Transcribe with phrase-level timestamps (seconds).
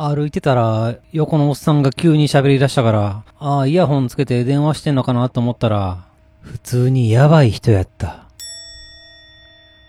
[0.00, 6.04] 歩いてたら、横のおっさんが急に喋り出したから、ああ、イヤホンつけて電話してんのかなと思ったら、
[6.40, 8.28] 普通にやばい人やった。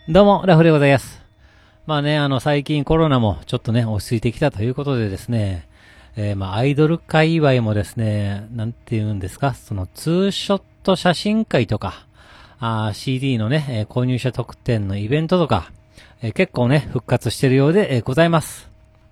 [0.07, 1.21] どうも、ラフでございます。
[1.85, 5.67] まあね、あの、最近コロナもちょっとね、落ち着いてきたということでですね、
[6.15, 12.07] えーまあ、アイドル界隈もですね、なんて言うんですか、その、ツーショット写真会とか、
[12.60, 15.71] あー CD のね、え購入者特典のイベントとか、
[16.23, 18.70] えー結構ね、復活してるようで、えーございます。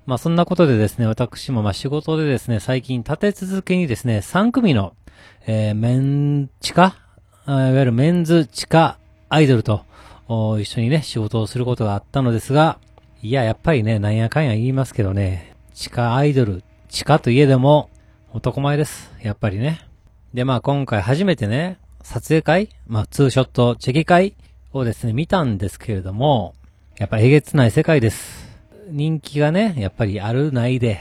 [0.07, 4.93] まあそんなことでですね、私もまあ仕事でですね、最近立て続けにですね、3組の、
[5.45, 6.95] えーメン地下
[7.45, 9.83] いわゆるメンズ地下アイドルと
[10.59, 12.79] 一緒にね、仕事をすることがあったのですが、
[13.21, 17.89] いや、やっぱりね、なんやかんや言いますけどね、地下アイドル、地下といえども、
[18.31, 19.11] 男前です。
[19.21, 19.81] やっぱりね。
[20.33, 24.35] で、まあ今回初めてね、撮影会まあツーショットチェキ会
[24.71, 26.53] をですね、見たんですけれども、
[26.97, 28.46] やっぱえげつない世界です。
[28.89, 30.99] 人気がね、やっぱりあるないで、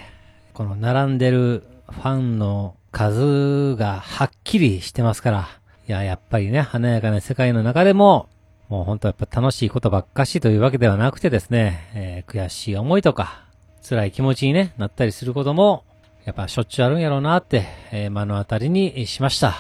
[0.52, 5.48] この並んでるファンの数がはっきりしてますから、
[5.88, 8.28] いや、やっぱりね、華やかな世界の中でも、
[8.68, 13.44] もう本当やっぱ楽しいことばっかしというわけではなくてですね、えー悔しい思いとか、
[13.88, 15.84] 辛い気持ちに、ね、なったりすることも、
[16.24, 19.54] やっぱしょっちゅうあるんやろうなって、えー目の当たりにしました。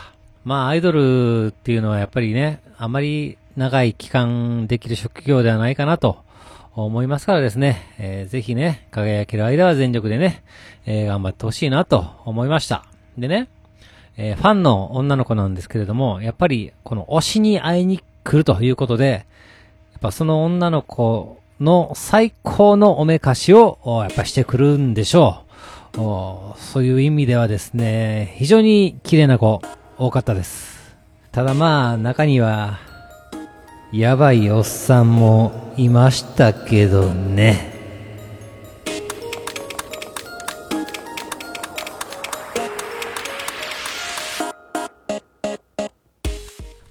[0.44, 6.25] まあ、アイドルっていうのはやっぱりね、あまり長い期間できる職業ではないかなと
[6.84, 10.42] 思いますからですね、えーぜひね、輝ける間は全力でね、
[10.84, 12.84] えー頑張ってほしいなと思いました。
[13.16, 13.48] でね、
[14.16, 19.26] えーファンの女の子なんですけれども、やっぱりこの推しに会いに来るということで、
[19.92, 25.42] やっぱその女の子の最高のおめかしをやっぱしてくるんでしょ
[25.94, 25.96] う。
[26.60, 29.62] そういう意味ではですね、非常に綺麗な子
[29.96, 30.94] 多かったです。
[31.32, 32.78] ただまあ中には、
[33.96, 37.72] やばいおっさんもいましたけどね。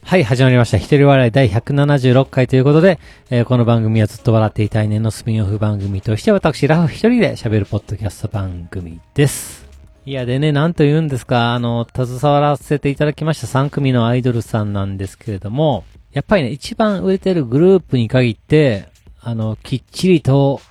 [0.03, 0.77] はい、始まりました。
[0.77, 2.97] 一人笑い第176回ということで、
[3.29, 9.63] えーこの番組はずっと笑っていたい年のスピンオフ番組として私、ラフ一人で喋るポッドキャスト番組です。
[10.07, 15.83] いや、でね、なんと言うんですか、あの、携わらせていただきました3組のアイドルさんなんですけれども、
[16.15, 18.87] やっぱりね、一番売れてるグループに限って、
[19.19, 20.61] あの、きっちりと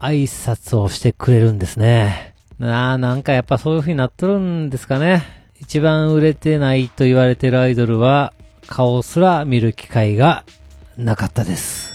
[0.00, 2.34] 挨拶をしてくれるんですね。
[2.58, 5.22] なあ、なんかやっぱそういう風になっとるんですかね。
[5.60, 8.32] 一番売れてないと言われてるアイドルは、
[8.66, 10.42] 顔すら見る機会が
[10.96, 11.94] なかったです。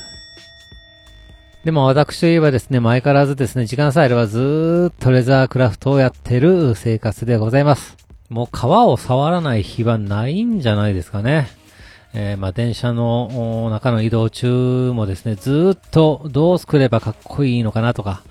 [1.66, 7.98] でも私といえばですね、前からずですね、時間さえあればずーっとレザークラフトをやってる生活でございます。
[8.30, 11.50] もう皮を触らない日はないんじゃないですかね。
[12.16, 18.22] えーまあ電車の中の移動中もですね、ずっとどう作ればかっこいいのかなとか、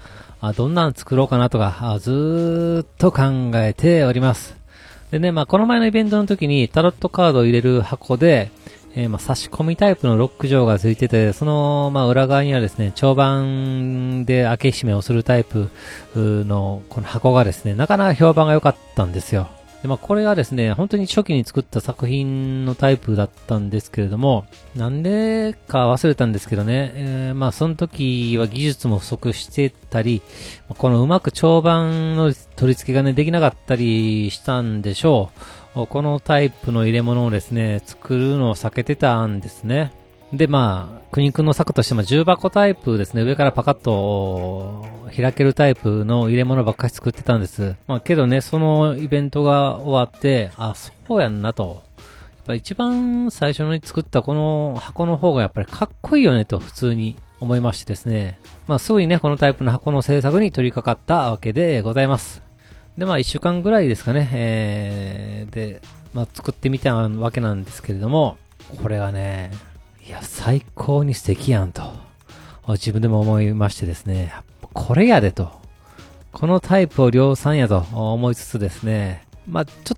[0.40, 3.22] あどんなん作ろうかなとか、あずっと考
[3.54, 4.56] えております。
[5.10, 8.50] でね、まあこの前のイベントの時にタロットカードを入れる箱で、
[8.94, 15.70] えーまあ差し込みタイプのロック錠がついてて、その、まあ裏側にはですね、長板で開け閉めをするタイプ
[16.14, 19.48] のこの箱がですね、なかなか評判が良かったんですよ。
[19.82, 30.22] で、まあこれがですね、本当に初期に作った作品のタイプだったんですけれども、なんでか忘れたんですけどね、えーまあその時は技術も不足してたり、
[30.68, 35.30] このうまく長板の取り付けがね、できなかったりしたんでしょ
[35.74, 35.86] う。
[35.86, 39.90] このタイプの入れ物をですね、作るのを避けてたんですね。
[40.32, 47.76] で、まあ、国君の策としても重箱タイプですね、上からパカッと開けるタイプの入れ物ばっかり作ってたんです。
[47.86, 51.82] まあ、けどね、そのイベントが終わって、あ、そうやんなと。
[51.96, 58.38] やっぱ一番最初に作ったこの箱の方がやっぱりかっこいいよねと普通に思いましてですね。
[58.66, 62.42] まあすぐにね、このタイプの箱の製作に取り掛かったわけでございます。
[62.96, 65.82] で、まあ一週間ぐらいですかね、えー、で、
[66.14, 68.38] まあ作ってみたわけなんですけれども、
[68.82, 69.50] これはね、
[70.04, 71.82] いや、最高に素敵やんと、
[72.68, 74.34] 自分でも思いましてですね、
[74.72, 75.52] これやでと、
[76.32, 77.84] このタイプを量産やと。
[77.92, 79.96] 思いつつですね、まあちょっと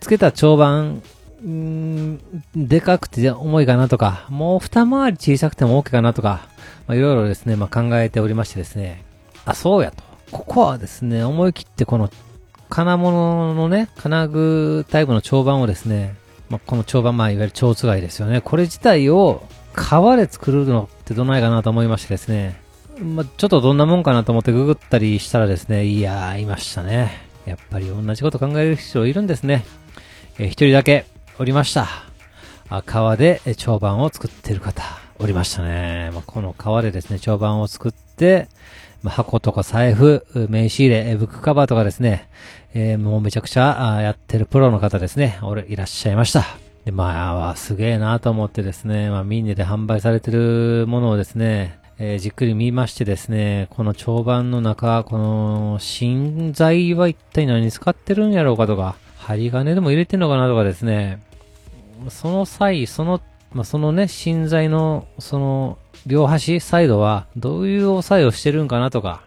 [0.00, 1.00] つけた長板、
[1.46, 2.18] ん
[2.56, 6.48] でかくて重いかなとか、もう二回り小さくても OK かなとか、
[6.88, 9.04] まあ、いろいろですね、まあ、考えておりましてですね、
[9.44, 10.02] あ、そうやと。
[10.32, 12.10] ここはですね、思い切ってこの
[12.70, 16.16] 金物のね、金具タイプの長板をですね、
[16.54, 18.40] まあ、この長板、まあ、いわゆる蝶つがいですよね。
[18.40, 19.42] これ自体を
[19.72, 22.60] 革で作るのってどないかなと思いましてですね、
[23.02, 27.10] まあ、ちょっとどんなもんかなと思ってググったりしたらですね、いやー、いましたね。
[27.44, 29.64] やっぱり同じこと考える人いるんですね。
[30.38, 31.06] えー一人だけ
[31.40, 31.88] おりました。
[32.68, 34.84] あ革でえー長板を作ってる方、
[35.18, 36.12] おりましたね。
[36.14, 38.46] まあ、この革でですね、長板を作って、
[39.10, 42.28] 箱とか財布、名刺入れ、ブックカバーとかですね、
[42.74, 46.44] えー、もうめちゃくちゃやってるプロの方ですね、俺いらっしゃいました。
[46.84, 61.22] で、まあ、すげえなと思ってですね、まあ、ミンネで販売されてるものをですね、えー、じっくり見ましてですね、この長板の中、この芯材は一体何に使ってるんやろうかとか、針金でも入れてんのかなとかですね、
[62.08, 63.20] その際、その、
[63.52, 69.22] まあ、そのね、芯材の、その、両端、サイドは、どういう押さえをしてるんかなとか、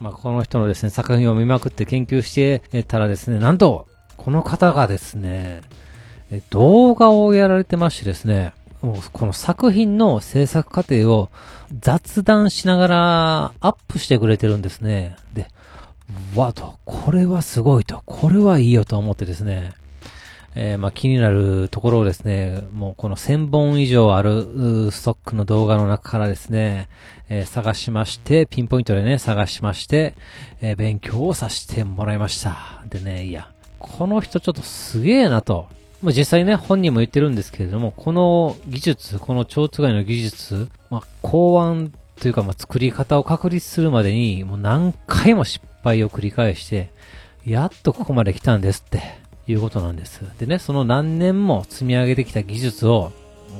[0.00, 3.86] まあ、この人のですね、作品を見まくって研究してたらですね、なんと、
[4.16, 5.62] この方がですね、
[6.50, 11.30] 動画をやられてましてですね、もうこの作品の制作過程を
[11.80, 15.16] 雑談しながらアップしてくれてるんですね。
[15.34, 15.48] で、
[16.34, 19.72] わと、これはすごいと、これはいいよと思ってですね、
[20.54, 26.88] えー、まあ気になるところをですね、もうこの1000本以上あるストックの動画の中からですね、
[27.28, 30.14] えー、探しまして、ピンポイントでね、探しまして、
[30.60, 32.82] えー、勉強をさせてもらいました。
[32.88, 35.68] でね、いや、この人ちょっとすげえなと。
[36.02, 46.90] まあ、実際ね、本人も言ってるんですけれども、この技術、この蝶つがいの技術、まあ、考案というか、まあ、作り方を確立するまでに、もう何回も失敗を繰り返して、
[47.46, 50.20] やっとここまで来たんですっていうことなんです。
[50.38, 53.12] でね、その何年も積み上げてきた技術を、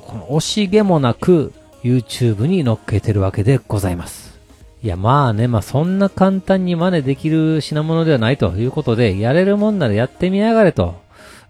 [0.07, 1.53] この惜しげもなく
[1.83, 4.39] YouTube に乗っけてるわけでございます。
[4.83, 11.01] いや、まあね、まあそんな簡単に真似できる品物ではないということで、やれるもんならやってみやがれと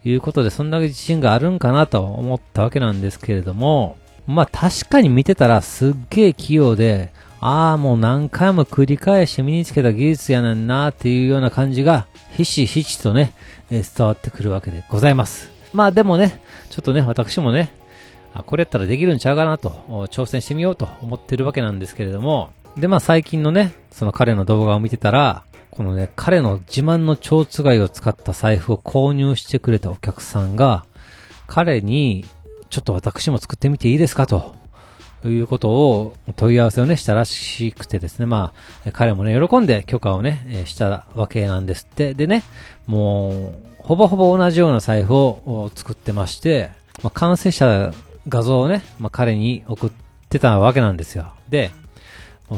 [0.04, 3.96] いうことで、そんだけ自信があるんかなと思ったわけなんですけれども、
[4.26, 7.12] まあ確かに見てたらすっげえ器用で、
[7.44, 12.06] ああ、もう何回も繰り返して身につけた技術やねんなっていうような感じが、
[12.36, 13.32] ひしひしとね、
[13.68, 15.50] え伝わってくるわけでございます。
[15.72, 16.40] まあでもね、
[16.70, 17.74] ちょっとね、私もね、
[18.32, 19.70] あ、これやったらできるんちゃうかなと、
[20.12, 25.42] 挑戦してみようと思ってるわけなんですけれども、で、まあ最近のね、その彼の動画を見てたら、
[25.72, 30.84] このね、彼の自慢の蝶つがいを使った財布を購入してくれたお客さんが、
[31.48, 32.24] 彼に、
[32.70, 34.61] ちょっと私も作ってみていいですかと、
[35.28, 38.52] いうことを問い合わせをね、したらしくてですね、ま
[38.86, 42.14] あ、彼もね、喜んで許可をね、したわけなんですって。
[42.14, 42.42] でね、
[42.86, 46.70] もう、ほぼほぼ同じような財布を作ってまして、
[47.02, 47.92] まあ、完成した
[48.28, 49.90] 画像をね、まあ、彼に送っ
[50.28, 51.32] てたわけなんですよ。
[51.48, 51.70] で、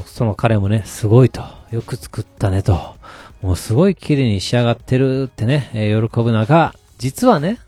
[0.07, 2.95] その彼もね、すごいと、よく作ったねと、
[3.43, 7.59] もうすごい綺麗に仕上がってるってね、え、喜ぶ中、実はね、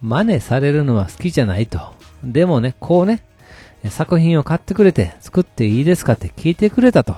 [0.00, 1.80] 真似されるのは好きじゃないと。
[2.22, 3.22] でもね、こうね、
[3.90, 7.16] 作品を買ってくれて、作っていいですかって聞いてくれたと。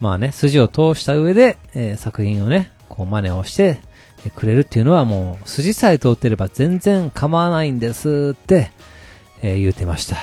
[0.00, 3.80] まあね、筋を通した上で、えー、作品をね、こう真似をして
[4.34, 8.70] くれるっていうのはもう、筋さえ通ってれば全然構わないんですって、
[9.42, 10.16] えー、言うてました。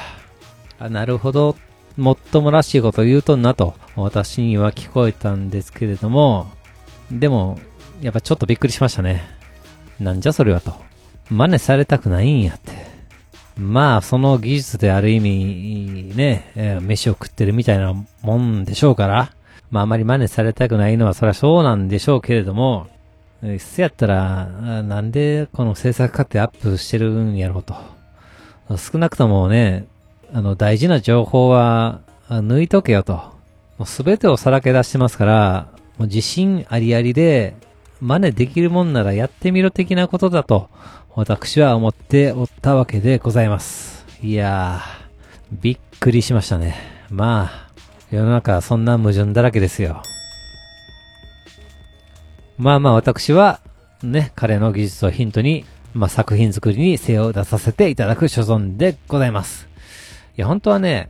[0.79, 1.55] あ、なるほど
[1.97, 6.51] もっともらしいこと言うとんなと、私には聞こえたんですけれども、
[7.11, 7.59] でも、
[8.01, 9.23] やっぱちょっとびっくりしましたね。
[9.99, 10.73] なんじゃそれはと。
[11.29, 12.71] 真似されたくないんやって。
[13.57, 19.31] まあ、その技術である意味、ね、飯を食ってるみたいなもんでしょうから、
[19.69, 22.87] まああまり真似されたくないのはそりゃそうなんでしょうけれども、
[23.43, 24.45] えー、せやったら、
[24.83, 27.75] なんでこの制作過程アップしてるんやろうと。
[28.77, 29.85] 少なくともね、
[30.33, 33.21] あの、大事な情報は、抜いとけよと。
[33.85, 35.67] すべてをさらけ出してますから、
[35.97, 37.55] もう自信ありありで、
[38.03, 40.69] 真似できるもんならやってみろ的なことだと、
[41.15, 44.05] 私は思っておったわけでございます。
[44.21, 46.75] いやー、びっくりしましたね。
[47.09, 47.69] まあ、
[48.11, 50.03] 世の中はそんな矛盾だらけですよ。
[52.57, 53.61] まあまあ私は、
[54.03, 59.69] ね、彼の技術をヒントに、まあ作品作りに精を出させていただく所存でございます。
[60.37, 61.09] いや、本当はね、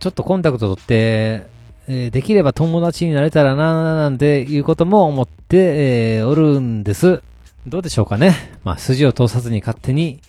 [0.00, 1.46] ちょっとコンタクト取って、
[1.88, 7.22] えー、できれば友達になれたらななんていうことも思って、えー、おるんです。
[7.66, 8.34] どうでしょうかね。
[8.64, 10.20] まあ、筋を通さずに勝手に、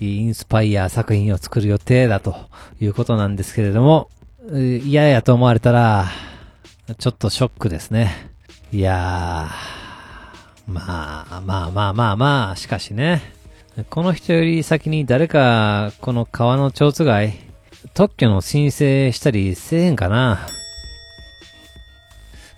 [0.00, 2.34] インスパイア作品を作る予定だと
[2.80, 4.10] いうことなんですけれども、
[4.50, 6.06] 嫌やと思われたら、
[6.98, 8.30] ちょっとショックですね。
[8.72, 13.22] いやー、まあ、まあまあまあまあ、しかしね、
[13.90, 17.34] この人より先に誰か、この川の蝶つがい、
[17.94, 20.46] 特許の申請したりせえへんかな。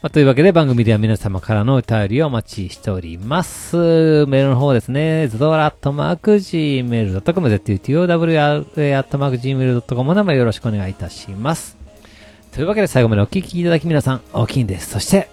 [0.05, 3.79] まあ、というわけで番組では皆様からのお便りをお待ちしております。
[3.79, 11.79] メールの方ですね、ズドラットマーク Gmail.com、ztow アットマーク Gmail.com の方よろしくお願いいたします。
[12.53, 14.91] というわけで最後までお聞きいただき皆さん、大きいんです。
[14.91, 15.31] そして、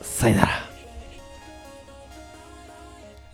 [0.00, 0.48] さよなら。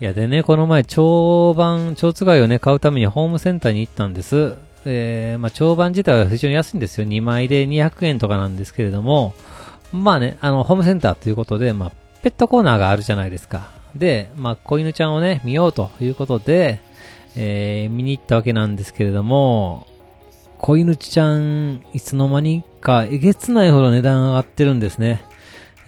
[0.00, 4.56] いや、でね、この前、長板、蝶つがいをね、買うためにホームセンターに行ったんです。
[4.84, 7.06] えー、まあ、長板自体は非常に安いんですよ。
[7.06, 9.32] 2枚で200円とかなんですけれども、
[9.92, 13.70] まあね、あの、ホームセンターということで、まあ、ペットコーナーがあるじゃないですか。
[13.94, 16.80] で、まあ、子犬ちゃんをね、見ようということで、
[17.36, 19.86] えー、見に行ったわけなんですけれども、
[20.58, 25.24] 子犬ちゃん、いつの間にかえげつないほど値段上がってるんですね。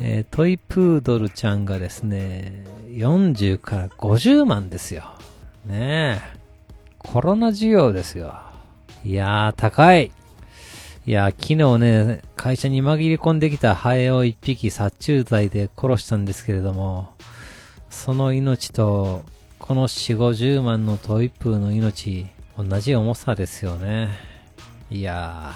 [0.00, 5.04] えー、トイプードルちゃんがですね、40から50万ですよ。
[5.64, 6.44] ねえ。
[6.98, 8.34] コロナ需要ですよ。
[9.04, 10.10] いやー、高い。
[11.06, 17.12] いや、昨日ね、会社に紛れ込んできたハエを一匹殺虫剤で殺したんですけれども、
[17.90, 19.22] その命と、
[19.58, 24.08] この4、50万のトイプーの命、同じ重さですよね。
[24.90, 25.52] いや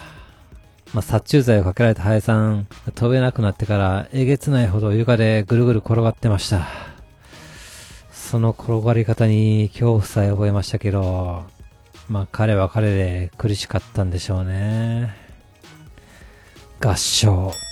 [0.93, 6.67] ー、まあ、殺虫剤をかけられたハエさん、飛べなくなってからえげつないほど床でぐるぐる転がってました。
[8.13, 11.45] その転がり方に恐怖さえ覚えましたけど、
[12.07, 15.28] まあ彼は彼で苦しかったんでしょうね。
[16.81, 17.68] 合唱。